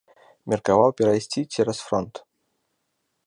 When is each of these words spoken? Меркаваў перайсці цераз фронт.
Меркаваў 0.51 0.89
перайсці 1.01 1.41
цераз 1.57 1.79
фронт. 1.89 2.13